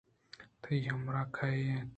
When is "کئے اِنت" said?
1.35-1.89